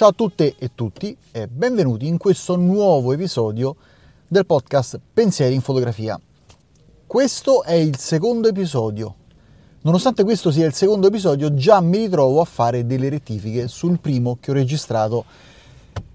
Ciao 0.00 0.08
a 0.08 0.12
tutte 0.12 0.54
e 0.58 0.70
tutti 0.74 1.14
e 1.30 1.46
benvenuti 1.46 2.06
in 2.06 2.16
questo 2.16 2.56
nuovo 2.56 3.12
episodio 3.12 3.76
del 4.26 4.46
podcast 4.46 4.98
Pensieri 5.12 5.52
in 5.52 5.60
fotografia. 5.60 6.18
Questo 7.06 7.62
è 7.64 7.74
il 7.74 7.98
secondo 7.98 8.48
episodio. 8.48 9.14
Nonostante 9.82 10.24
questo 10.24 10.50
sia 10.50 10.64
il 10.64 10.72
secondo 10.72 11.08
episodio, 11.08 11.52
già 11.52 11.82
mi 11.82 11.98
ritrovo 11.98 12.40
a 12.40 12.46
fare 12.46 12.86
delle 12.86 13.10
rettifiche 13.10 13.68
sul 13.68 14.00
primo 14.00 14.38
che 14.40 14.52
ho 14.52 14.54
registrato 14.54 15.26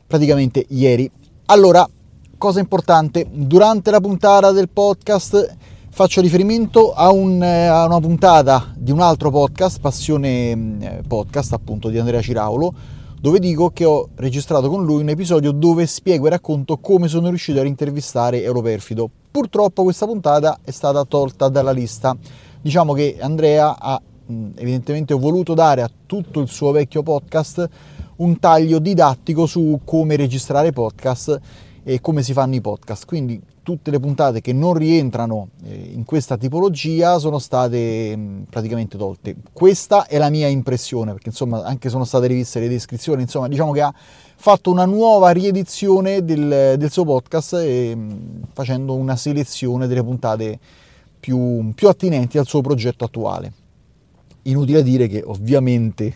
praticamente 0.08 0.66
ieri. 0.70 1.08
Allora, 1.46 1.88
cosa 2.40 2.60
importante, 2.60 3.28
durante 3.30 3.92
la 3.92 4.00
puntata 4.00 4.52
del 4.52 4.70
podcast 4.70 5.58
faccio 5.92 6.22
riferimento 6.22 6.92
a, 6.92 7.12
un, 7.12 7.40
a 7.40 7.86
una 7.86 8.00
puntata 8.00 8.74
di 8.76 8.90
un 8.90 9.02
altro 9.02 9.30
podcast, 9.30 9.80
Passione 9.80 10.56
mm, 10.56 10.84
Podcast, 11.08 11.54
appunto 11.54 11.90
di 11.90 12.00
Andrea 12.00 12.24
Ciraulo, 12.24 12.95
dove 13.26 13.40
dico 13.40 13.72
che 13.72 13.86
ho 13.86 14.10
registrato 14.18 14.70
con 14.70 14.86
lui 14.86 15.02
un 15.02 15.10
episodio 15.10 15.52
dove 15.52 15.88
spiego 15.88 16.28
e 16.28 16.30
racconto 16.30 16.78
come 16.78 17.08
sono 17.08 17.30
riuscito 17.30 17.60
a 17.60 17.66
intervistare 17.66 18.44
Europerfido. 18.44 19.10
Purtroppo 19.32 19.82
questa 19.82 20.06
puntata 20.06 20.60
è 20.64 20.70
stata 20.70 21.04
tolta 21.06 21.50
dalla 21.50 21.72
lista. 21.72 22.16
Diciamo 22.62 22.94
che 22.94 23.18
Andrea 23.20 23.80
ha 23.80 24.00
evidentemente 24.28 25.16
voluto 25.16 25.56
dare 25.56 25.82
a 25.82 25.90
tutto 26.06 26.40
il 26.40 26.48
suo 26.48 26.70
vecchio 26.70 27.02
podcast 27.02 27.68
un 28.18 28.38
taglio 28.38 28.78
didattico 28.78 29.48
su 29.48 29.80
come 29.84 30.16
registrare 30.18 30.72
podcast 30.72 31.40
e 31.84 32.02
come 32.02 32.22
si 32.22 32.32
fanno 32.32 32.54
i 32.54 32.62
podcast. 32.62 33.08
Quindi 33.08 33.42
tutte 33.66 33.90
le 33.90 34.00
puntate 34.00 34.42
che 34.42 34.54
non 34.54 34.76
rientrano 34.76 35.50
eh, 35.64 35.90
in 35.94 36.06
questa 36.06 36.38
tipologia 36.38 37.18
sono 37.18 37.40
state 37.40 38.16
mm, 38.16 38.42
praticamente 38.44 38.96
tolte. 38.96 39.36
Questa 39.52 40.06
è 40.06 40.20
la 40.20 40.30
mia 40.30 40.48
impressione, 40.48 41.14
perché 41.14 41.30
insomma 41.30 41.64
anche 41.64 41.90
sono 41.90 42.06
state 42.06 42.28
riviste 42.28 42.60
le 42.60 42.70
descrizioni, 42.70 43.24
insomma 43.24 43.48
diciamo 43.48 43.72
che 43.72 43.82
ha 43.82 43.92
fatto 44.36 44.70
una 44.70 44.86
nuova 44.86 45.32
riedizione 45.32 46.24
del, 46.24 46.76
del 46.78 46.92
suo 46.92 47.06
podcast 47.06 47.54
e, 47.56 47.94
mm, 47.96 48.12
facendo 48.54 48.94
una 48.94 49.16
selezione 49.16 49.88
delle 49.88 50.04
puntate 50.04 50.60
più, 51.20 51.72
più 51.74 51.88
attinenti 51.88 52.38
al 52.38 52.46
suo 52.46 52.62
progetto 52.62 53.04
attuale. 53.04 53.52
Inutile 54.44 54.84
dire 54.84 55.08
che 55.08 55.24
ovviamente 55.26 56.16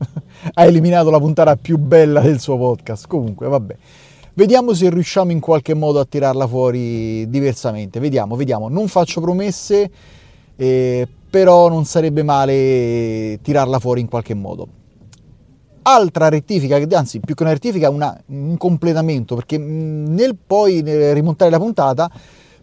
ha 0.54 0.64
eliminato 0.64 1.10
la 1.10 1.18
puntata 1.18 1.56
più 1.56 1.76
bella 1.76 2.20
del 2.20 2.40
suo 2.40 2.56
podcast, 2.56 3.06
comunque 3.06 3.48
vabbè. 3.48 3.76
Vediamo 4.38 4.74
se 4.74 4.90
riusciamo 4.90 5.32
in 5.32 5.40
qualche 5.40 5.72
modo 5.72 5.98
a 5.98 6.04
tirarla 6.04 6.46
fuori 6.46 7.26
diversamente. 7.30 8.00
Vediamo, 8.00 8.36
vediamo. 8.36 8.68
Non 8.68 8.86
faccio 8.86 9.22
promesse, 9.22 9.90
eh, 10.56 11.08
però 11.30 11.70
non 11.70 11.86
sarebbe 11.86 12.22
male 12.22 13.38
tirarla 13.40 13.78
fuori 13.78 14.02
in 14.02 14.08
qualche 14.08 14.34
modo. 14.34 14.68
Altra 15.80 16.28
rettifica, 16.28 16.76
anzi 16.98 17.20
più 17.20 17.34
che 17.34 17.44
una 17.44 17.52
rettifica, 17.52 17.88
una, 17.88 18.14
un 18.26 18.58
completamento, 18.58 19.36
perché 19.36 19.56
nel 19.56 20.36
poi 20.36 20.82
nel 20.82 21.14
rimontare 21.14 21.50
la 21.50 21.58
puntata 21.58 22.10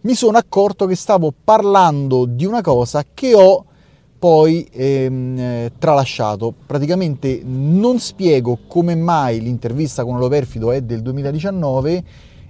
mi 0.02 0.14
sono 0.14 0.38
accorto 0.38 0.86
che 0.86 0.96
stavo 0.96 1.34
parlando 1.44 2.26
di 2.26 2.46
una 2.46 2.62
cosa 2.62 3.04
che 3.12 3.34
ho 3.34 3.66
poi 4.24 4.66
ehm, 4.72 5.38
eh, 5.38 5.72
tralasciato. 5.78 6.54
Praticamente 6.66 7.42
non 7.44 8.00
spiego 8.00 8.60
come 8.68 8.96
mai 8.96 9.42
l'intervista 9.42 10.06
con 10.06 10.18
Loperfido 10.18 10.72
è 10.72 10.80
del 10.80 11.02
2019 11.02 12.04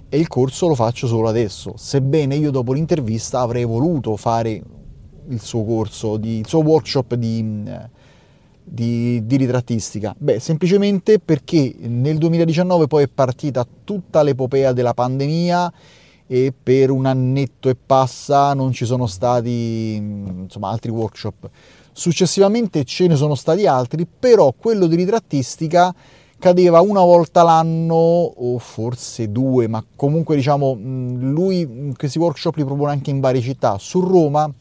e 0.08 0.16
il 0.16 0.28
corso 0.28 0.68
lo 0.68 0.76
faccio 0.76 1.08
solo 1.08 1.26
adesso, 1.26 1.74
sebbene 1.76 2.36
io 2.36 2.52
dopo 2.52 2.72
l'intervista 2.72 3.40
avrei 3.40 3.64
voluto 3.64 4.16
fare 4.16 4.62
il 5.26 5.40
suo 5.40 5.64
corso, 5.64 6.16
di, 6.16 6.38
il 6.38 6.46
suo 6.46 6.60
workshop 6.60 7.16
di, 7.16 7.64
di, 8.62 9.26
di 9.26 9.36
ritrattistica. 9.36 10.14
Beh, 10.16 10.38
semplicemente 10.38 11.18
perché 11.18 11.74
nel 11.80 12.18
2019 12.18 12.86
poi 12.86 13.02
è 13.02 13.08
partita 13.08 13.66
tutta 13.82 14.22
l'epopea 14.22 14.72
della 14.72 14.94
pandemia 14.94 15.72
e 16.26 16.52
per 16.60 16.90
un 16.90 17.06
annetto 17.06 17.68
e 17.68 17.76
passa 17.76 18.54
non 18.54 18.72
ci 18.72 18.84
sono 18.84 19.06
stati 19.06 19.94
insomma, 19.94 20.70
altri 20.70 20.90
workshop. 20.90 21.48
Successivamente 21.92 22.84
ce 22.84 23.06
ne 23.06 23.16
sono 23.16 23.34
stati 23.34 23.66
altri, 23.66 24.06
però 24.06 24.52
quello 24.56 24.86
di 24.86 24.96
ritrattistica 24.96 25.94
cadeva 26.38 26.80
una 26.80 27.02
volta 27.02 27.42
l'anno 27.42 27.94
o 27.94 28.58
forse 28.58 29.30
due, 29.30 29.68
ma 29.68 29.84
comunque 29.94 30.36
diciamo 30.36 30.76
lui 30.80 31.94
questi 31.96 32.18
workshop 32.18 32.56
li 32.56 32.64
propone 32.64 32.92
anche 32.92 33.10
in 33.10 33.20
varie 33.20 33.40
città. 33.40 33.78
Su 33.78 34.00
Roma 34.00 34.52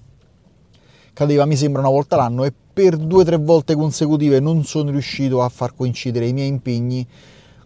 cadeva 1.13 1.45
mi 1.45 1.55
sembra 1.55 1.81
una 1.81 1.89
volta 1.89 2.15
l'anno 2.15 2.43
e 2.43 2.53
per 2.73 2.97
due 2.97 3.21
o 3.21 3.25
tre 3.25 3.37
volte 3.37 3.75
consecutive 3.75 4.39
non 4.39 4.63
sono 4.63 4.91
riuscito 4.91 5.41
a 5.41 5.49
far 5.49 5.75
coincidere 5.75 6.27
i 6.27 6.33
miei 6.33 6.47
impegni 6.47 7.05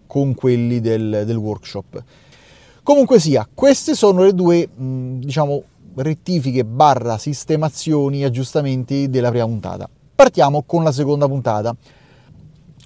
con 0.05 0.33
quelli 0.33 0.79
del, 0.79 1.23
del 1.25 1.35
workshop. 1.35 2.03
Comunque 2.87 3.19
sia, 3.19 3.45
queste 3.53 3.95
sono 3.95 4.23
le 4.23 4.33
due, 4.33 4.69
diciamo, 4.73 5.61
rettifiche 5.95 6.63
barra 6.63 7.17
sistemazioni, 7.17 8.23
aggiustamenti 8.23 9.09
della 9.09 9.27
prima 9.27 9.43
puntata. 9.43 9.89
Partiamo 10.15 10.63
con 10.63 10.85
la 10.85 10.93
seconda 10.93 11.27
puntata. 11.27 11.75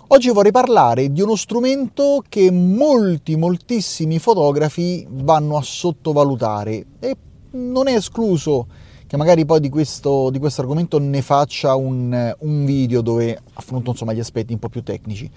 Oggi 0.07 0.31
vorrei 0.31 0.51
parlare 0.51 1.12
di 1.12 1.22
uno 1.22 1.35
strumento 1.35 2.23
che 2.28 2.50
molti, 2.50 3.35
moltissimi 3.35 4.17
fotografi 4.17 5.06
vanno 5.07 5.56
a 5.56 5.62
sottovalutare 5.62 6.85
e 7.00 7.16
non 7.51 7.88
è 7.88 7.94
escluso 7.94 8.66
che 9.06 9.18
magari 9.18 9.45
poi 9.45 9.59
di 9.59 9.69
questo, 9.69 10.31
di 10.31 10.39
questo 10.39 10.62
argomento 10.62 10.97
ne 10.97 11.22
faccia 11.22 11.75
un, 11.75 12.35
un 12.39 12.66
video 12.66 13.01
dove 13.01 13.39
affronto 13.53 13.91
insomma, 13.91 14.13
gli 14.13 14.19
aspetti 14.19 14.51
un 14.51 14.57
po' 14.57 14.69
più 14.69 14.81
tecnici. 14.81 15.29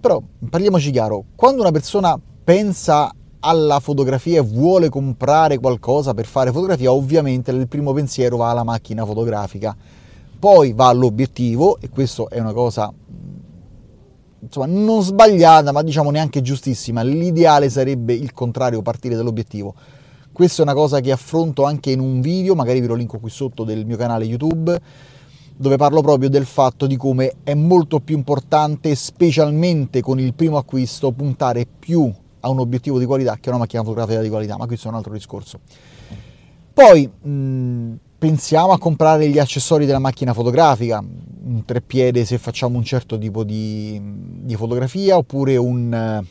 Però 0.00 0.22
parliamoci 0.48 0.90
chiaro, 0.90 1.22
quando 1.34 1.60
una 1.60 1.70
persona 1.70 2.18
pensa 2.42 3.12
alla 3.46 3.78
fotografia 3.78 4.40
e 4.40 4.42
vuole 4.42 4.88
comprare 4.88 5.58
qualcosa 5.58 6.14
per 6.14 6.26
fare 6.26 6.50
fotografia, 6.50 6.90
ovviamente 6.90 7.52
il 7.52 7.68
primo 7.68 7.92
pensiero 7.92 8.36
va 8.36 8.50
alla 8.50 8.64
macchina 8.64 9.04
fotografica, 9.04 9.74
poi 10.38 10.72
va 10.72 10.88
all'obiettivo 10.88 11.78
e 11.80 11.88
questo 11.88 12.28
è 12.28 12.40
una 12.40 12.52
cosa 12.52 12.92
insomma 14.40 14.66
non 14.66 15.02
sbagliata, 15.02 15.70
ma 15.70 15.82
diciamo 15.82 16.10
neanche 16.10 16.42
giustissima. 16.42 17.02
L'ideale 17.02 17.70
sarebbe 17.70 18.14
il 18.14 18.32
contrario, 18.32 18.82
partire 18.82 19.14
dall'obiettivo. 19.14 19.74
Questa 20.32 20.62
è 20.62 20.64
una 20.64 20.74
cosa 20.74 21.00
che 21.00 21.12
affronto 21.12 21.64
anche 21.64 21.92
in 21.92 22.00
un 22.00 22.20
video, 22.20 22.54
magari 22.54 22.80
vi 22.80 22.86
lo 22.86 22.94
linko 22.94 23.18
qui 23.18 23.30
sotto 23.30 23.64
del 23.64 23.86
mio 23.86 23.96
canale 23.96 24.24
YouTube, 24.24 24.78
dove 25.56 25.76
parlo 25.76 26.02
proprio 26.02 26.28
del 26.28 26.44
fatto 26.44 26.86
di 26.86 26.96
come 26.96 27.36
è 27.44 27.54
molto 27.54 28.00
più 28.00 28.16
importante, 28.16 28.94
specialmente 28.96 30.02
con 30.02 30.18
il 30.18 30.34
primo 30.34 30.58
acquisto, 30.58 31.12
puntare 31.12 31.66
più 31.66 32.12
a 32.40 32.48
un 32.48 32.60
obiettivo 32.60 32.98
di 32.98 33.04
qualità 33.04 33.34
che 33.34 33.46
è 33.46 33.48
una 33.48 33.58
macchina 33.58 33.82
fotografica 33.82 34.20
di 34.20 34.28
qualità, 34.28 34.56
ma 34.56 34.66
questo 34.66 34.88
è 34.88 34.90
un 34.90 34.96
altro 34.96 35.12
discorso. 35.12 35.60
Poi 36.72 37.08
mh, 37.08 37.94
pensiamo 38.18 38.72
a 38.72 38.78
comprare 38.78 39.28
gli 39.28 39.38
accessori 39.38 39.86
della 39.86 39.98
macchina 39.98 40.32
fotografica, 40.32 40.98
un 40.98 41.64
treppiede 41.64 42.24
se 42.24 42.38
facciamo 42.38 42.76
un 42.76 42.84
certo 42.84 43.18
tipo 43.18 43.44
di, 43.44 44.00
di 44.02 44.54
fotografia, 44.56 45.16
oppure 45.16 45.56
un, 45.56 46.24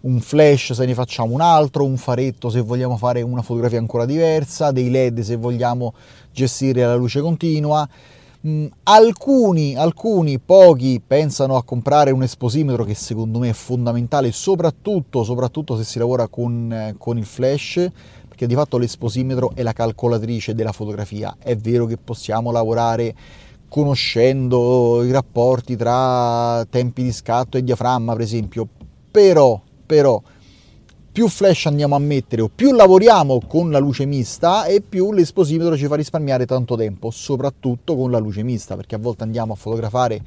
un 0.00 0.20
flash 0.20 0.72
se 0.72 0.86
ne 0.86 0.94
facciamo 0.94 1.34
un 1.34 1.40
altro, 1.40 1.84
un 1.84 1.96
faretto 1.96 2.50
se 2.50 2.60
vogliamo 2.60 2.96
fare 2.96 3.22
una 3.22 3.42
fotografia 3.42 3.78
ancora 3.78 4.04
diversa, 4.04 4.70
dei 4.70 4.90
led 4.90 5.20
se 5.20 5.36
vogliamo 5.36 5.94
gestire 6.32 6.84
la 6.84 6.94
luce 6.94 7.20
continua 7.20 7.88
Mm, 8.46 8.66
alcuni, 8.84 9.74
alcuni, 9.74 10.38
pochi 10.38 11.02
pensano 11.04 11.56
a 11.56 11.64
comprare 11.64 12.12
un 12.12 12.22
esposimetro 12.22 12.84
che 12.84 12.94
secondo 12.94 13.40
me 13.40 13.48
è 13.48 13.52
fondamentale, 13.52 14.30
soprattutto, 14.30 15.24
soprattutto 15.24 15.76
se 15.76 15.82
si 15.82 15.98
lavora 15.98 16.28
con, 16.28 16.72
eh, 16.72 16.94
con 16.96 17.18
il 17.18 17.24
flash, 17.24 17.90
perché 18.28 18.46
di 18.46 18.54
fatto 18.54 18.78
l'esposimetro 18.78 19.50
è 19.52 19.62
la 19.62 19.72
calcolatrice 19.72 20.54
della 20.54 20.70
fotografia. 20.70 21.36
È 21.40 21.56
vero 21.56 21.86
che 21.86 21.96
possiamo 21.96 22.52
lavorare 22.52 23.14
conoscendo 23.68 25.02
i 25.02 25.10
rapporti 25.10 25.74
tra 25.74 26.64
tempi 26.70 27.02
di 27.02 27.12
scatto 27.12 27.56
e 27.56 27.64
diaframma, 27.64 28.12
per 28.12 28.22
esempio, 28.22 28.68
però, 29.10 29.60
però 29.84 30.22
più 31.16 31.28
flash 31.28 31.64
andiamo 31.64 31.94
a 31.94 31.98
mettere 31.98 32.42
o 32.42 32.50
più 32.54 32.74
lavoriamo 32.74 33.40
con 33.48 33.70
la 33.70 33.78
luce 33.78 34.04
mista 34.04 34.66
e 34.66 34.82
più 34.82 35.14
l'esposimetro 35.14 35.74
ci 35.74 35.86
fa 35.86 35.94
risparmiare 35.94 36.44
tanto 36.44 36.76
tempo, 36.76 37.10
soprattutto 37.10 37.96
con 37.96 38.10
la 38.10 38.18
luce 38.18 38.42
mista, 38.42 38.76
perché 38.76 38.96
a 38.96 38.98
volte 38.98 39.22
andiamo 39.22 39.54
a 39.54 39.56
fotografare 39.56 40.20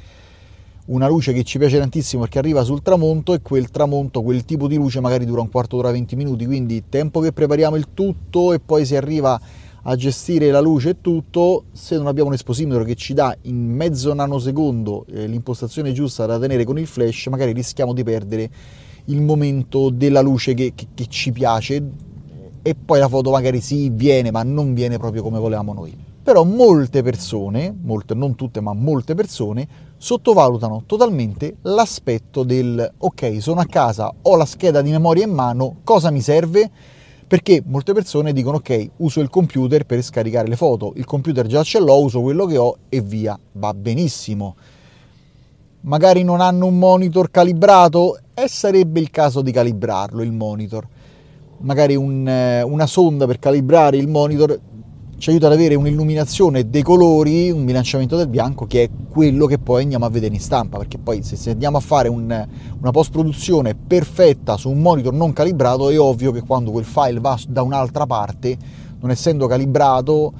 una 0.85 1.07
luce 1.07 1.31
che 1.31 1.43
ci 1.43 1.59
piace 1.59 1.77
tantissimo 1.77 2.23
perché 2.23 2.39
arriva 2.39 2.63
sul 2.63 2.81
tramonto 2.81 3.35
e 3.35 3.41
quel 3.43 3.69
tramonto, 3.69 4.23
quel 4.23 4.45
tipo 4.45 4.67
di 4.67 4.77
luce 4.77 4.99
magari 4.99 5.25
dura 5.25 5.41
un 5.41 5.51
quarto 5.51 5.75
d'ora, 5.75 5.91
20 5.91 6.15
minuti, 6.15 6.47
quindi 6.47 6.83
tempo 6.89 7.19
che 7.19 7.33
prepariamo 7.33 7.75
il 7.75 7.89
tutto 7.93 8.51
e 8.53 8.59
poi 8.59 8.83
si 8.83 8.95
arriva 8.95 9.39
a 9.83 9.95
gestire 9.95 10.49
la 10.49 10.59
luce 10.59 10.89
e 10.89 11.01
tutto, 11.01 11.65
se 11.71 11.97
non 11.97 12.07
abbiamo 12.07 12.29
un 12.29 12.33
esposimetro 12.33 12.83
che 12.83 12.95
ci 12.95 13.13
dà 13.13 13.37
in 13.43 13.63
mezzo 13.63 14.11
nanosecondo 14.11 15.05
eh, 15.11 15.27
l'impostazione 15.27 15.91
giusta 15.91 16.25
da 16.25 16.39
tenere 16.39 16.63
con 16.63 16.79
il 16.79 16.87
flash, 16.87 17.27
magari 17.27 17.51
rischiamo 17.51 17.93
di 17.93 18.01
perdere 18.01 18.49
il 19.05 19.21
momento 19.21 19.89
della 19.89 20.21
luce 20.21 20.53
che, 20.53 20.73
che, 20.75 20.87
che 20.93 21.07
ci 21.07 21.31
piace 21.31 21.83
e 22.61 22.75
poi 22.75 22.99
la 22.99 23.07
foto 23.07 23.31
magari 23.31 23.61
sì 23.61 23.89
viene 23.89 24.31
ma 24.31 24.43
non 24.43 24.73
viene 24.73 24.97
proprio 24.97 25.23
come 25.23 25.39
volevamo 25.39 25.73
noi. 25.73 26.07
però 26.21 26.43
molte 26.43 27.01
persone, 27.01 27.75
molte, 27.81 28.13
non 28.13 28.35
tutte 28.35 28.61
ma 28.61 28.73
molte 28.73 29.15
persone, 29.15 29.67
sottovalutano 29.97 30.83
totalmente 30.85 31.55
l'aspetto 31.63 32.43
del 32.43 32.93
ok, 32.97 33.41
sono 33.41 33.61
a 33.61 33.65
casa, 33.65 34.13
ho 34.21 34.35
la 34.35 34.45
scheda 34.45 34.81
di 34.81 34.91
memoria 34.91 35.25
in 35.25 35.31
mano, 35.31 35.77
cosa 35.83 36.11
mi 36.11 36.21
serve? 36.21 36.69
Perché 37.27 37.63
molte 37.65 37.93
persone 37.93 38.31
dicono 38.31 38.57
ok, 38.57 38.89
uso 38.97 39.21
il 39.21 39.29
computer 39.29 39.85
per 39.85 40.03
scaricare 40.03 40.47
le 40.47 40.55
foto, 40.55 40.93
il 40.97 41.05
computer 41.05 41.47
già 41.47 41.63
ce 41.63 41.79
l'ho, 41.79 42.03
uso 42.03 42.21
quello 42.21 42.45
che 42.45 42.57
ho 42.57 42.77
e 42.89 43.01
via, 43.01 43.39
va 43.53 43.73
benissimo. 43.73 44.55
Magari 45.81 46.23
non 46.23 46.41
hanno 46.41 46.65
un 46.65 46.77
monitor 46.77 47.31
calibrato 47.31 48.19
e 48.33 48.47
sarebbe 48.49 48.99
il 48.99 49.09
caso 49.09 49.41
di 49.41 49.51
calibrarlo 49.51 50.21
il 50.21 50.31
monitor. 50.31 50.85
Magari 51.59 51.95
un, 51.95 52.27
eh, 52.27 52.61
una 52.61 52.85
sonda 52.85 53.25
per 53.25 53.39
calibrare 53.39 53.97
il 53.97 54.07
monitor 54.07 54.59
ci 55.19 55.29
aiuta 55.29 55.47
ad 55.47 55.53
avere 55.53 55.75
un'illuminazione 55.75 56.69
dei 56.69 56.81
colori, 56.81 57.51
un 57.51 57.65
bilanciamento 57.65 58.15
del 58.15 58.27
bianco 58.27 58.65
che 58.65 58.83
è 58.83 58.89
quello 59.09 59.45
che 59.45 59.57
poi 59.57 59.83
andiamo 59.83 60.05
a 60.05 60.09
vedere 60.09 60.33
in 60.33 60.39
stampa, 60.39 60.77
perché 60.77 60.97
poi 60.97 61.23
se, 61.23 61.35
se 61.35 61.51
andiamo 61.51 61.77
a 61.77 61.81
fare 61.81 62.07
un, 62.07 62.47
una 62.79 62.91
post-produzione 62.91 63.75
perfetta 63.75 64.55
su 64.55 64.69
un 64.69 64.79
monitor 64.79 65.13
non 65.13 65.33
calibrato 65.33 65.89
è 65.89 65.99
ovvio 65.99 66.31
che 66.31 66.41
quando 66.41 66.71
quel 66.71 66.85
file 66.85 67.19
va 67.19 67.37
da 67.47 67.61
un'altra 67.61 68.05
parte, 68.05 68.57
non 69.01 69.11
essendo 69.11 69.45
calibrato, 69.47 70.31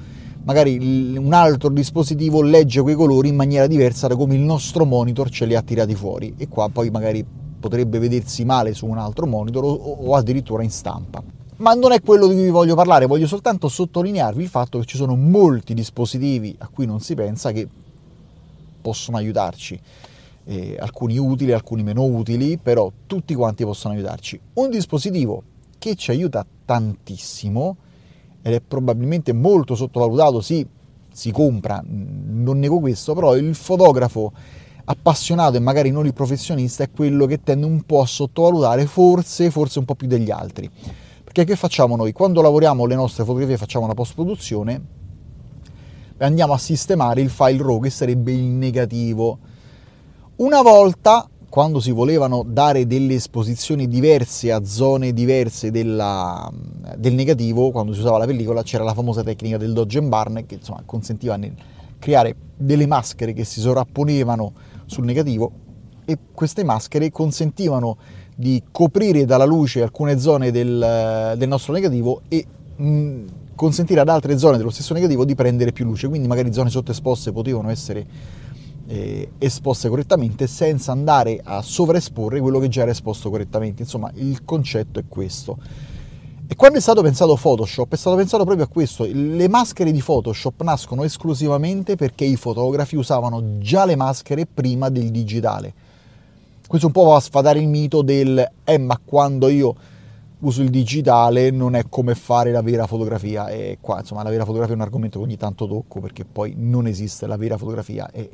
magari 0.44 1.16
un 1.16 1.32
altro 1.32 1.68
dispositivo 1.68 2.42
legge 2.42 2.80
quei 2.80 2.94
colori 2.94 3.28
in 3.28 3.36
maniera 3.36 3.66
diversa 3.66 4.06
da 4.06 4.16
come 4.16 4.34
il 4.34 4.40
nostro 4.40 4.84
monitor 4.84 5.28
ce 5.30 5.46
li 5.46 5.54
ha 5.54 5.62
tirati 5.62 5.94
fuori. 5.94 6.34
E 6.36 6.48
qua 6.48 6.68
poi 6.68 6.90
magari 6.90 7.24
potrebbe 7.60 7.98
vedersi 7.98 8.44
male 8.44 8.72
su 8.72 8.86
un 8.86 8.98
altro 8.98 9.26
monitor 9.26 9.64
o, 9.64 9.68
o 9.72 10.14
addirittura 10.14 10.62
in 10.62 10.70
stampa. 10.70 11.22
Ma 11.56 11.74
non 11.74 11.92
è 11.92 12.00
quello 12.00 12.26
di 12.26 12.34
cui 12.34 12.44
vi 12.44 12.50
voglio 12.50 12.74
parlare, 12.74 13.04
voglio 13.04 13.26
soltanto 13.26 13.68
sottolinearvi 13.68 14.42
il 14.42 14.48
fatto 14.48 14.78
che 14.78 14.86
ci 14.86 14.96
sono 14.96 15.14
molti 15.14 15.74
dispositivi 15.74 16.54
a 16.58 16.68
cui 16.68 16.86
non 16.86 17.00
si 17.00 17.14
pensa 17.14 17.52
che 17.52 17.68
possono 18.80 19.18
aiutarci, 19.18 19.78
eh, 20.44 20.76
alcuni 20.80 21.18
utili, 21.18 21.52
alcuni 21.52 21.82
meno 21.82 22.04
utili, 22.04 22.56
però 22.56 22.90
tutti 23.06 23.34
quanti 23.34 23.64
possono 23.64 23.92
aiutarci. 23.92 24.40
Un 24.54 24.70
dispositivo 24.70 25.42
che 25.76 25.96
ci 25.96 26.10
aiuta 26.10 26.46
tantissimo 26.64 27.76
ed 28.42 28.54
è 28.54 28.60
probabilmente 28.60 29.32
molto 29.32 29.74
sottovalutato, 29.74 30.40
sì, 30.40 30.66
si 31.12 31.30
compra, 31.30 31.82
non 31.84 32.58
nego 32.58 32.80
questo, 32.80 33.14
però 33.14 33.36
il 33.36 33.54
fotografo 33.54 34.32
appassionato 34.84 35.56
e 35.56 35.60
magari 35.60 35.90
non 35.90 36.06
il 36.06 36.12
professionista 36.12 36.82
è 36.82 36.90
quello 36.90 37.26
che 37.26 37.42
tende 37.42 37.66
un 37.66 37.82
po' 37.82 38.00
a 38.00 38.06
sottovalutare, 38.06 38.86
forse, 38.86 39.50
forse 39.50 39.78
un 39.78 39.84
po' 39.84 39.94
più 39.94 40.06
degli 40.06 40.30
altri. 40.30 40.70
Perché 41.22 41.44
che 41.44 41.56
facciamo 41.56 41.94
noi? 41.94 42.12
Quando 42.12 42.42
lavoriamo 42.42 42.86
le 42.86 42.96
nostre 42.96 43.24
fotografie, 43.24 43.56
facciamo 43.56 43.84
una 43.84 43.94
post-produzione, 43.94 44.82
andiamo 46.18 46.52
a 46.52 46.58
sistemare 46.58 47.20
il 47.20 47.30
file 47.30 47.62
RAW 47.62 47.80
che 47.80 47.90
sarebbe 47.90 48.32
il 48.32 48.42
negativo. 48.42 49.38
Una 50.36 50.62
volta, 50.62 51.28
quando 51.50 51.80
si 51.80 51.90
volevano 51.90 52.44
dare 52.46 52.86
delle 52.86 53.14
esposizioni 53.14 53.88
diverse 53.88 54.52
a 54.52 54.64
zone 54.64 55.12
diverse 55.12 55.72
della, 55.72 56.48
del 56.96 57.12
negativo, 57.14 57.72
quando 57.72 57.92
si 57.92 57.98
usava 57.98 58.18
la 58.18 58.24
pellicola, 58.24 58.62
c'era 58.62 58.84
la 58.84 58.94
famosa 58.94 59.24
tecnica 59.24 59.56
del 59.58 59.72
Dodge 59.72 59.98
and 59.98 60.08
Barn 60.08 60.44
che 60.46 60.54
insomma, 60.54 60.80
consentiva 60.86 61.36
di 61.36 61.52
creare 61.98 62.36
delle 62.56 62.86
maschere 62.86 63.32
che 63.32 63.42
si 63.42 63.58
sovrapponevano 63.58 64.52
sul 64.86 65.04
negativo 65.04 65.50
e 66.04 66.16
queste 66.32 66.62
maschere 66.62 67.10
consentivano 67.10 67.96
di 68.36 68.62
coprire 68.70 69.24
dalla 69.24 69.44
luce 69.44 69.82
alcune 69.82 70.20
zone 70.20 70.52
del, 70.52 71.34
del 71.36 71.48
nostro 71.48 71.72
negativo 71.72 72.22
e 72.28 72.46
mh, 72.76 73.24
consentire 73.56 73.98
ad 73.98 74.08
altre 74.08 74.38
zone 74.38 74.56
dello 74.56 74.70
stesso 74.70 74.94
negativo 74.94 75.24
di 75.24 75.34
prendere 75.34 75.72
più 75.72 75.84
luce, 75.84 76.06
quindi 76.06 76.28
magari 76.28 76.52
zone 76.52 76.70
sottoesposte 76.70 77.32
potevano 77.32 77.70
essere 77.70 78.06
eh, 78.90 79.30
esposte 79.38 79.88
correttamente 79.88 80.48
senza 80.48 80.90
andare 80.90 81.40
a 81.42 81.62
sovraesporre 81.62 82.40
quello 82.40 82.58
che 82.58 82.68
già 82.68 82.82
era 82.82 82.90
esposto 82.90 83.30
correttamente. 83.30 83.82
Insomma, 83.82 84.10
il 84.14 84.44
concetto 84.44 84.98
è 84.98 85.04
questo. 85.08 85.56
E 86.48 86.56
quando 86.56 86.78
è 86.78 86.80
stato 86.80 87.00
pensato 87.00 87.36
Photoshop, 87.36 87.92
è 87.92 87.96
stato 87.96 88.16
pensato 88.16 88.44
proprio 88.44 88.64
a 88.64 88.68
questo. 88.68 89.06
Le 89.08 89.48
maschere 89.48 89.92
di 89.92 90.02
Photoshop 90.02 90.62
nascono 90.62 91.04
esclusivamente 91.04 91.94
perché 91.94 92.24
i 92.24 92.34
fotografi 92.34 92.96
usavano 92.96 93.58
già 93.58 93.84
le 93.84 93.94
maschere 93.94 94.46
prima 94.46 94.88
del 94.88 95.10
digitale 95.10 95.74
questo 96.70 96.86
un 96.86 96.92
po' 96.92 97.02
va 97.02 97.16
a 97.16 97.20
sfadare 97.20 97.58
il 97.58 97.66
mito 97.66 98.00
del 98.00 98.48
eh 98.62 98.78
ma 98.78 98.96
quando 99.04 99.48
io 99.48 99.74
uso 100.38 100.62
il 100.62 100.70
digitale 100.70 101.50
non 101.50 101.74
è 101.74 101.86
come 101.88 102.14
fare 102.14 102.52
la 102.52 102.62
vera 102.62 102.86
fotografia 102.86 103.48
e 103.48 103.78
qua 103.80 103.98
insomma 103.98 104.22
la 104.22 104.30
vera 104.30 104.44
fotografia 104.44 104.74
è 104.74 104.76
un 104.76 104.84
argomento 104.84 105.18
che 105.18 105.24
ogni 105.24 105.36
tanto 105.36 105.66
tocco 105.66 105.98
perché 105.98 106.24
poi 106.24 106.54
non 106.56 106.86
esiste 106.86 107.26
la 107.26 107.36
vera 107.36 107.58
fotografia 107.58 108.08
e 108.12 108.30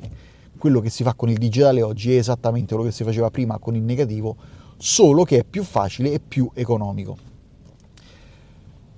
quello 0.58 0.80
che 0.80 0.90
si 0.90 1.02
fa 1.02 1.14
con 1.14 1.28
il 1.28 1.38
digitale 1.38 1.82
oggi 1.82 2.14
è 2.14 2.18
esattamente 2.18 2.74
quello 2.74 2.88
che 2.88 2.94
si 2.94 3.04
faceva 3.04 3.30
prima 3.30 3.58
con 3.58 3.74
il 3.74 3.82
negativo 3.82 4.36
solo 4.78 5.24
che 5.24 5.38
è 5.38 5.44
più 5.44 5.62
facile 5.62 6.12
e 6.12 6.20
più 6.20 6.50
economico. 6.54 7.16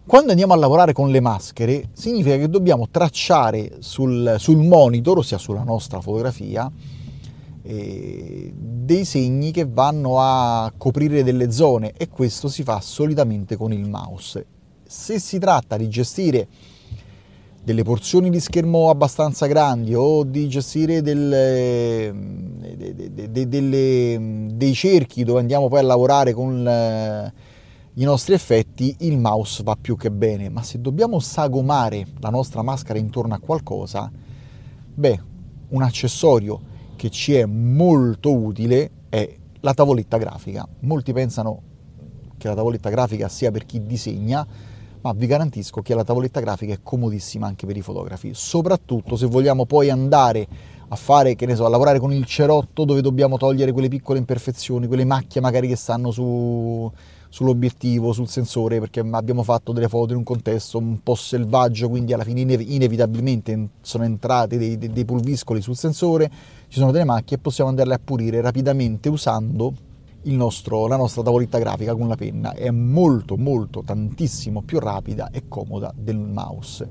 Quando 0.06 0.30
andiamo 0.30 0.54
a 0.54 0.56
lavorare 0.56 0.94
con 0.94 1.10
le 1.10 1.20
maschere 1.20 1.90
significa 1.92 2.36
che 2.38 2.48
dobbiamo 2.48 2.88
tracciare 2.90 3.76
sul, 3.80 4.36
sul 4.38 4.56
monitor, 4.56 5.18
ossia 5.18 5.36
sulla 5.36 5.64
nostra 5.64 6.00
fotografia, 6.00 6.70
eh, 7.62 8.50
dei 8.54 9.04
segni 9.04 9.50
che 9.50 9.66
vanno 9.66 10.18
a 10.18 10.72
coprire 10.74 11.22
delle 11.22 11.50
zone 11.50 11.92
e 11.94 12.08
questo 12.08 12.48
si 12.48 12.62
fa 12.62 12.80
solitamente 12.80 13.56
con 13.56 13.70
il 13.70 13.86
mouse. 13.86 14.46
Se 14.86 15.18
si 15.18 15.38
tratta 15.38 15.76
di 15.76 15.90
gestire 15.90 16.48
delle 17.62 17.82
porzioni 17.82 18.30
di 18.30 18.40
schermo 18.40 18.88
abbastanza 18.88 19.46
grandi 19.46 19.94
o 19.94 20.24
di 20.24 20.48
gestire 20.48 21.02
delle, 21.02 22.12
de, 22.76 23.30
de, 23.30 23.48
de, 23.48 24.56
dei 24.56 24.74
cerchi 24.74 25.24
dove 25.24 25.40
andiamo 25.40 25.68
poi 25.68 25.80
a 25.80 25.82
lavorare 25.82 26.32
con 26.32 26.66
eh, 26.66 27.32
i 27.94 28.04
nostri 28.04 28.34
effetti, 28.34 28.94
il 29.00 29.18
mouse 29.18 29.62
va 29.62 29.76
più 29.80 29.96
che 29.96 30.10
bene, 30.10 30.48
ma 30.48 30.62
se 30.62 30.80
dobbiamo 30.80 31.18
sagomare 31.18 32.06
la 32.20 32.30
nostra 32.30 32.62
maschera 32.62 32.98
intorno 32.98 33.34
a 33.34 33.38
qualcosa, 33.38 34.10
beh, 34.94 35.20
un 35.70 35.82
accessorio 35.82 36.60
che 36.94 37.10
ci 37.10 37.34
è 37.34 37.44
molto 37.44 38.34
utile 38.34 38.90
è 39.08 39.36
la 39.60 39.74
tavoletta 39.74 40.16
grafica. 40.16 40.66
Molti 40.80 41.12
pensano 41.12 41.62
che 42.36 42.48
la 42.48 42.54
tavoletta 42.54 42.88
grafica 42.88 43.28
sia 43.28 43.50
per 43.50 43.66
chi 43.66 43.84
disegna, 43.84 44.46
ma 45.00 45.12
vi 45.12 45.26
garantisco 45.26 45.80
che 45.80 45.94
la 45.94 46.04
tavoletta 46.04 46.40
grafica 46.40 46.72
è 46.72 46.78
comodissima 46.82 47.46
anche 47.46 47.66
per 47.66 47.76
i 47.76 47.82
fotografi, 47.82 48.30
soprattutto 48.34 49.16
se 49.16 49.26
vogliamo 49.26 49.64
poi 49.66 49.90
andare 49.90 50.46
a 50.88 50.96
fare, 50.96 51.34
che 51.34 51.46
ne 51.46 51.54
so, 51.54 51.66
a 51.66 51.68
lavorare 51.68 51.98
con 51.98 52.12
il 52.12 52.24
cerotto 52.24 52.84
dove 52.84 53.00
dobbiamo 53.00 53.36
togliere 53.36 53.72
quelle 53.72 53.88
piccole 53.88 54.18
imperfezioni, 54.18 54.86
quelle 54.86 55.04
macchie 55.04 55.40
magari 55.40 55.68
che 55.68 55.76
stanno 55.76 56.10
su, 56.10 56.90
sull'obiettivo, 57.28 58.12
sul 58.12 58.28
sensore, 58.28 58.80
perché 58.80 59.00
abbiamo 59.00 59.42
fatto 59.42 59.72
delle 59.72 59.88
foto 59.88 60.12
in 60.12 60.18
un 60.18 60.24
contesto 60.24 60.78
un 60.78 61.02
po' 61.02 61.14
selvaggio, 61.14 61.88
quindi 61.88 62.14
alla 62.14 62.24
fine 62.24 62.40
inevitabilmente 62.40 63.68
sono 63.82 64.04
entrati 64.04 64.56
dei, 64.56 64.78
dei, 64.78 64.90
dei 64.90 65.04
pulviscoli 65.04 65.60
sul 65.60 65.76
sensore, 65.76 66.30
ci 66.68 66.78
sono 66.78 66.90
delle 66.90 67.04
macchie 67.04 67.36
e 67.36 67.40
possiamo 67.40 67.68
andarle 67.68 67.94
a 67.94 68.00
pulire 68.02 68.40
rapidamente 68.40 69.08
usando 69.10 69.86
nostro, 70.36 70.86
la 70.86 70.96
nostra 70.96 71.22
tavoletta 71.22 71.58
grafica 71.58 71.94
con 71.94 72.08
la 72.08 72.16
penna. 72.16 72.52
È 72.52 72.70
molto, 72.70 73.36
molto, 73.36 73.82
tantissimo 73.84 74.62
più 74.62 74.78
rapida 74.78 75.30
e 75.30 75.44
comoda 75.48 75.92
del 75.96 76.18
mouse. 76.18 76.88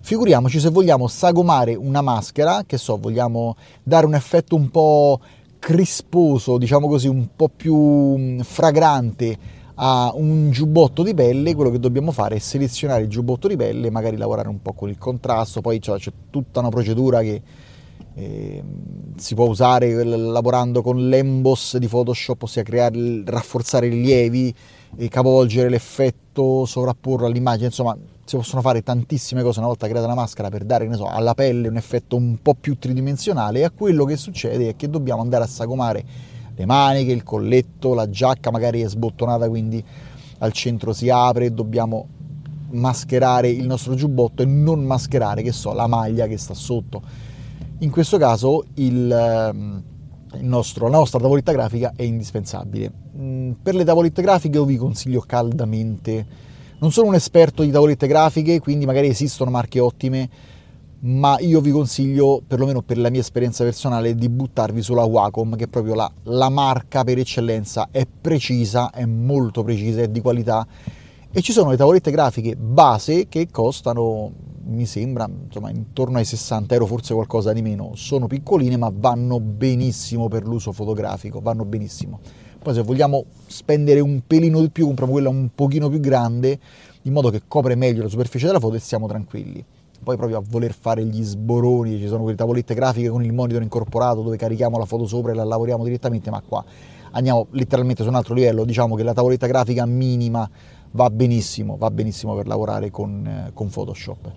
Figuriamoci 0.00 0.60
se 0.60 0.68
vogliamo 0.68 1.08
sagomare 1.08 1.74
una 1.74 2.02
maschera, 2.02 2.64
che 2.66 2.76
so, 2.76 2.98
vogliamo 2.98 3.56
dare 3.82 4.04
un 4.04 4.14
effetto 4.14 4.54
un 4.54 4.68
po' 4.70 5.18
crisposo, 5.58 6.58
diciamo 6.58 6.88
così, 6.88 7.08
un 7.08 7.28
po' 7.34 7.48
più 7.48 7.74
mm, 7.74 8.40
fragrante 8.40 9.38
a 9.76 10.12
un 10.14 10.50
giubbotto 10.50 11.02
di 11.02 11.14
pelle, 11.14 11.54
quello 11.54 11.70
che 11.70 11.78
dobbiamo 11.78 12.12
fare 12.12 12.36
è 12.36 12.38
selezionare 12.38 13.02
il 13.02 13.08
giubbotto 13.08 13.48
di 13.48 13.56
pelle, 13.56 13.90
magari 13.90 14.16
lavorare 14.16 14.48
un 14.48 14.60
po' 14.60 14.74
con 14.74 14.88
il 14.88 14.98
contrasto, 14.98 15.60
poi 15.60 15.78
c'è, 15.78 15.96
c'è 15.96 16.12
tutta 16.30 16.60
una 16.60 16.68
procedura 16.68 17.20
che 17.22 17.42
eh, 18.14 18.62
si 19.16 19.34
può 19.34 19.46
usare 19.46 20.04
lavorando 20.04 20.82
con 20.82 21.08
l'emboss 21.08 21.76
di 21.76 21.88
Photoshop, 21.88 22.42
ossia 22.42 22.62
creare, 22.62 23.22
rafforzare 23.24 23.86
i 23.86 23.90
rilievi, 23.90 24.54
capovolgere 25.08 25.68
l'effetto, 25.68 26.64
sovrapporlo 26.64 27.26
all'immagine, 27.26 27.66
insomma 27.66 27.96
si 28.24 28.36
possono 28.36 28.62
fare 28.62 28.82
tantissime 28.82 29.42
cose 29.42 29.58
una 29.58 29.68
volta 29.68 29.86
creata 29.86 30.06
la 30.06 30.14
maschera 30.14 30.48
per 30.48 30.64
dare 30.64 30.90
so, 30.94 31.06
alla 31.06 31.34
pelle 31.34 31.68
un 31.68 31.76
effetto 31.76 32.16
un 32.16 32.38
po' 32.40 32.54
più 32.54 32.78
tridimensionale 32.78 33.60
e 33.60 33.64
a 33.64 33.70
quello 33.70 34.06
che 34.06 34.16
succede 34.16 34.70
è 34.70 34.76
che 34.76 34.88
dobbiamo 34.88 35.20
andare 35.20 35.44
a 35.44 35.46
sagomare 35.46 36.04
le 36.54 36.64
maniche, 36.64 37.12
il 37.12 37.22
colletto, 37.22 37.92
la 37.92 38.08
giacca 38.08 38.50
magari 38.50 38.80
è 38.80 38.88
sbottonata 38.88 39.48
quindi 39.48 39.84
al 40.38 40.52
centro 40.52 40.92
si 40.92 41.10
apre, 41.10 41.52
dobbiamo 41.52 42.06
mascherare 42.70 43.48
il 43.48 43.66
nostro 43.66 43.94
giubbotto 43.94 44.42
e 44.42 44.46
non 44.46 44.82
mascherare, 44.84 45.42
che 45.42 45.52
so, 45.52 45.72
la 45.72 45.86
maglia 45.86 46.26
che 46.26 46.38
sta 46.38 46.54
sotto. 46.54 47.02
In 47.78 47.90
questo 47.90 48.18
caso 48.18 48.64
il, 48.74 49.10
ehm, 49.10 49.82
il 50.34 50.44
nostro, 50.44 50.88
la 50.88 50.96
nostra 50.96 51.18
tavoletta 51.18 51.52
grafica 51.52 51.92
è 51.96 52.02
indispensabile. 52.02 52.90
Mm, 53.16 53.52
per 53.62 53.74
le 53.74 53.84
tavolette 53.84 54.22
grafiche 54.22 54.56
io 54.56 54.64
vi 54.64 54.76
consiglio 54.76 55.20
caldamente, 55.20 56.26
non 56.78 56.92
sono 56.92 57.08
un 57.08 57.14
esperto 57.14 57.62
di 57.62 57.70
tavolette 57.70 58.06
grafiche, 58.06 58.60
quindi 58.60 58.86
magari 58.86 59.08
esistono 59.08 59.50
marche 59.50 59.80
ottime, 59.80 60.28
ma 61.00 61.38
io 61.40 61.60
vi 61.60 61.70
consiglio, 61.70 62.42
perlomeno 62.46 62.82
per 62.82 62.98
la 62.98 63.10
mia 63.10 63.20
esperienza 63.20 63.64
personale, 63.64 64.14
di 64.14 64.28
buttarvi 64.28 64.82
sulla 64.82 65.04
Wacom, 65.04 65.56
che 65.56 65.64
è 65.64 65.68
proprio 65.68 65.94
la, 65.94 66.10
la 66.24 66.48
marca 66.48 67.04
per 67.04 67.18
eccellenza, 67.18 67.88
è 67.90 68.06
precisa, 68.06 68.90
è 68.90 69.04
molto 69.04 69.62
precisa, 69.62 70.00
è 70.02 70.08
di 70.08 70.20
qualità. 70.20 70.66
E 71.30 71.42
ci 71.42 71.52
sono 71.52 71.70
le 71.70 71.76
tavolette 71.76 72.10
grafiche 72.10 72.56
base 72.56 73.28
che 73.28 73.48
costano, 73.50 74.32
mi 74.66 74.86
sembra, 74.86 75.28
insomma, 75.28 75.70
intorno 75.70 76.18
ai 76.18 76.24
60 76.24 76.74
euro, 76.74 76.86
forse 76.86 77.14
qualcosa 77.14 77.52
di 77.52 77.62
meno. 77.62 77.92
Sono 77.94 78.26
piccoline 78.26 78.76
ma 78.76 78.90
vanno 78.94 79.40
benissimo 79.40 80.28
per 80.28 80.46
l'uso 80.46 80.72
fotografico, 80.72 81.40
vanno 81.40 81.64
benissimo. 81.64 82.20
Poi 82.62 82.74
se 82.74 82.82
vogliamo 82.82 83.24
spendere 83.46 84.00
un 84.00 84.22
pelino 84.26 84.60
di 84.60 84.70
più, 84.70 84.86
compriamo 84.86 85.12
quella 85.12 85.28
un 85.28 85.50
pochino 85.54 85.88
più 85.88 86.00
grande, 86.00 86.58
in 87.02 87.12
modo 87.12 87.30
che 87.30 87.42
copre 87.46 87.74
meglio 87.74 88.02
la 88.02 88.08
superficie 88.08 88.46
della 88.46 88.60
foto 88.60 88.76
e 88.76 88.80
siamo 88.80 89.06
tranquilli 89.06 89.64
poi 90.04 90.16
proprio 90.16 90.36
a 90.36 90.42
voler 90.46 90.74
fare 90.74 91.02
gli 91.04 91.22
sboroni, 91.24 91.98
ci 91.98 92.06
sono 92.06 92.22
quelle 92.22 92.36
tavolette 92.36 92.74
grafiche 92.74 93.08
con 93.08 93.24
il 93.24 93.32
monitor 93.32 93.62
incorporato 93.62 94.20
dove 94.20 94.36
carichiamo 94.36 94.76
la 94.76 94.84
foto 94.84 95.06
sopra 95.06 95.32
e 95.32 95.34
la 95.34 95.44
lavoriamo 95.44 95.82
direttamente, 95.82 96.30
ma 96.30 96.42
qua 96.46 96.62
andiamo 97.12 97.46
letteralmente 97.50 98.02
su 98.02 98.08
un 98.08 98.14
altro 98.14 98.34
livello, 98.34 98.64
diciamo 98.64 98.94
che 98.94 99.02
la 99.02 99.12
tavoletta 99.12 99.46
grafica 99.46 99.86
minima 99.86 100.48
va 100.94 101.10
benissimo, 101.10 101.76
va 101.76 101.90
benissimo 101.90 102.34
per 102.34 102.46
lavorare 102.46 102.90
con, 102.90 103.26
eh, 103.26 103.50
con 103.52 103.68
Photoshop. 103.68 104.32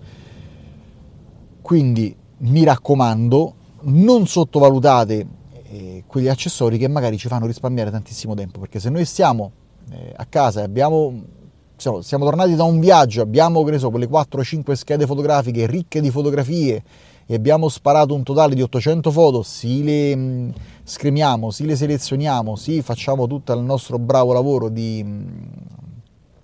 Quindi 1.62 2.14
mi 2.38 2.64
raccomando, 2.64 3.54
non 3.82 4.26
sottovalutate 4.26 5.26
eh, 5.70 6.04
quegli 6.06 6.28
accessori 6.28 6.78
che 6.78 6.88
magari 6.88 7.18
ci 7.18 7.28
fanno 7.28 7.46
risparmiare 7.46 7.90
tantissimo 7.90 8.34
tempo, 8.34 8.58
perché 8.58 8.80
se 8.80 8.90
noi 8.90 9.04
stiamo 9.04 9.52
eh, 9.90 10.12
a 10.16 10.24
casa 10.26 10.60
e 10.60 10.64
abbiamo 10.64 11.36
siamo, 11.76 12.24
tornati 12.24 12.56
da 12.56 12.64
un 12.64 12.80
viaggio, 12.80 13.22
abbiamo 13.22 13.62
che 13.62 13.78
so, 13.78 13.90
quelle 13.90 14.08
4-5 14.08 14.72
schede 14.72 15.06
fotografiche 15.06 15.64
ricche 15.66 16.00
di 16.00 16.10
fotografie 16.10 16.82
e 17.24 17.34
abbiamo 17.34 17.68
sparato 17.68 18.14
un 18.14 18.24
totale 18.24 18.56
di 18.56 18.62
800 18.62 19.12
foto, 19.12 19.42
sì 19.42 19.84
le 19.84 20.16
mm, 20.16 20.50
scrimiamo, 20.82 21.52
sì 21.52 21.66
le 21.66 21.76
selezioniamo, 21.76 22.56
sì 22.56 22.82
facciamo 22.82 23.28
tutto 23.28 23.52
il 23.52 23.60
nostro 23.60 23.98
bravo 24.00 24.32
lavoro 24.32 24.68
di, 24.68 25.04
mm, 25.04 25.28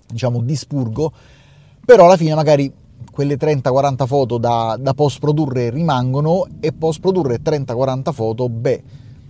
diciamo, 0.06 0.40
di 0.40 0.56
spurgo, 0.56 1.12
però 1.84 2.04
alla 2.06 2.16
fine 2.16 2.34
magari 2.34 2.72
quelle 3.10 3.36
30-40 3.36 4.06
foto 4.06 4.38
da, 4.38 4.76
da 4.80 4.94
post 4.94 5.18
produrre 5.20 5.70
rimangono 5.70 6.46
e 6.60 6.72
post 6.72 7.00
produrre 7.00 7.40
30-40 7.42 8.12
foto, 8.12 8.48
beh, 8.48 8.82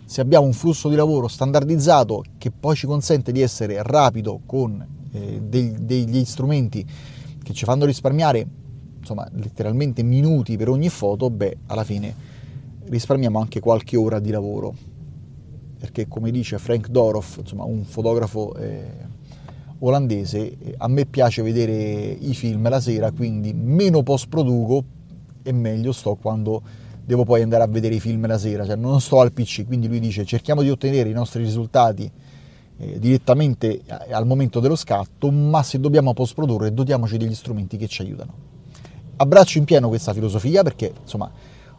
se 0.04 0.20
abbiamo 0.20 0.46
un 0.46 0.52
flusso 0.52 0.88
di 0.88 0.96
lavoro 0.96 1.28
standardizzato 1.28 2.22
che 2.38 2.50
poi 2.50 2.76
ci 2.76 2.86
consente 2.86 3.32
di 3.32 3.40
essere 3.40 3.82
rapido 3.82 4.40
con 4.46 4.86
eh, 5.12 5.40
degli, 5.42 5.76
degli 5.78 6.24
strumenti 6.24 6.86
che 7.42 7.52
ci 7.52 7.64
fanno 7.64 7.84
risparmiare 7.84 8.46
insomma 8.98 9.28
letteralmente 9.34 10.02
minuti 10.02 10.56
per 10.56 10.68
ogni 10.68 10.88
foto, 10.88 11.30
beh 11.30 11.58
alla 11.66 11.84
fine 11.84 12.32
risparmiamo 12.86 13.38
anche 13.38 13.60
qualche 13.60 13.96
ora 13.96 14.18
di 14.18 14.30
lavoro. 14.30 14.74
Perché 15.78 16.08
come 16.08 16.30
dice 16.30 16.58
Frank 16.58 16.88
Doroff, 16.88 17.38
insomma 17.38 17.64
un 17.64 17.84
fotografo 17.84 18.54
eh, 18.54 18.90
olandese, 19.86 20.58
eh, 20.58 20.74
a 20.78 20.88
me 20.88 21.06
piace 21.06 21.42
vedere 21.42 21.72
i 21.72 22.34
film 22.34 22.68
la 22.68 22.80
sera, 22.80 23.10
quindi 23.12 23.52
meno 23.52 24.02
post 24.02 24.28
produco 24.28 24.84
e 25.42 25.52
meglio 25.52 25.92
sto 25.92 26.16
quando 26.16 26.62
devo 27.04 27.24
poi 27.24 27.42
andare 27.42 27.62
a 27.62 27.66
vedere 27.66 27.94
i 27.94 28.00
film 28.00 28.26
la 28.26 28.38
sera, 28.38 28.64
cioè 28.64 28.76
non 28.76 29.00
sto 29.00 29.20
al 29.20 29.32
PC, 29.32 29.66
quindi 29.66 29.88
lui 29.88 30.00
dice 30.00 30.24
cerchiamo 30.24 30.62
di 30.62 30.70
ottenere 30.70 31.08
i 31.08 31.12
nostri 31.12 31.42
risultati 31.42 32.10
eh, 32.76 32.98
direttamente 32.98 33.82
al 34.10 34.26
momento 34.26 34.58
dello 34.58 34.76
scatto, 34.76 35.30
ma 35.30 35.62
se 35.62 35.78
dobbiamo 35.78 36.14
post 36.14 36.34
produrre 36.34 36.72
dotiamoci 36.72 37.16
degli 37.16 37.34
strumenti 37.34 37.76
che 37.76 37.86
ci 37.86 38.02
aiutano. 38.02 38.52
Abbraccio 39.16 39.58
in 39.58 39.64
pieno 39.64 39.88
questa 39.88 40.12
filosofia 40.12 40.62
perché 40.62 40.92
insomma 41.00 41.30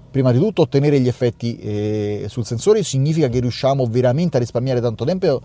prima 0.10 0.32
di 0.32 0.40
tutto 0.40 0.62
ottenere 0.62 1.02
gli 1.02 1.10
effetti 1.10 1.58
eh, 1.58 2.26
sul 2.30 2.46
sensore 2.46 2.84
significa 2.84 3.28
che 3.28 3.42
riusciamo 3.42 3.86
veramente 3.88 4.38
a 4.38 4.40
risparmiare 4.40 4.80
tanto 4.80 5.04
tempo 5.04 5.42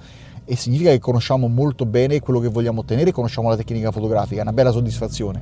e 0.50 0.56
significa 0.56 0.90
che 0.90 0.98
conosciamo 0.98 1.46
molto 1.46 1.86
bene 1.86 2.18
quello 2.18 2.40
che 2.40 2.48
vogliamo 2.48 2.80
ottenere, 2.80 3.12
conosciamo 3.12 3.48
la 3.48 3.56
tecnica 3.56 3.92
fotografica, 3.92 4.40
è 4.40 4.42
una 4.42 4.52
bella 4.52 4.72
soddisfazione. 4.72 5.40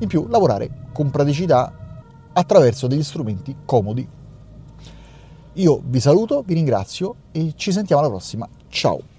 In 0.00 0.08
più 0.08 0.26
lavorare 0.28 0.88
con 0.92 1.08
praticità 1.10 1.72
attraverso 2.34 2.86
degli 2.86 3.02
strumenti 3.02 3.56
comodi. 3.64 4.06
Io 5.54 5.82
vi 5.82 6.00
saluto, 6.00 6.42
vi 6.44 6.52
ringrazio 6.52 7.14
e 7.32 7.54
ci 7.56 7.72
sentiamo 7.72 8.02
alla 8.02 8.10
prossima. 8.10 8.46
Ciao! 8.68 9.11